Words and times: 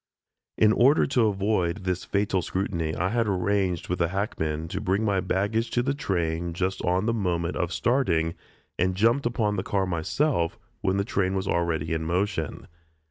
In 0.57 0.71
order 0.73 1.05
to 1.05 1.27
avoid 1.27 1.83
this 1.83 2.05
fatal 2.05 2.41
scrutiny 2.41 2.95
I 2.95 3.09
had 3.09 3.27
arranged 3.27 3.87
with 3.87 4.01
a 4.01 4.07
hackman 4.07 4.67
to 4.69 4.81
bring 4.81 5.05
my 5.05 5.19
baggage 5.21 5.69
to 5.77 5.83
the 5.83 5.93
train 5.93 6.53
just 6.53 6.81
on 6.83 7.05
the 7.05 7.13
moment 7.13 7.55
of 7.55 7.71
starting, 7.71 8.33
and 8.79 8.95
jumped 8.95 9.27
upon 9.27 9.57
the 9.57 9.63
car 9.63 9.85
myself 9.85 10.57
when 10.81 10.97
the 10.97 11.05
train 11.05 11.35
was 11.35 11.47
already 11.47 11.93
in 11.93 12.03
motion. 12.05 12.65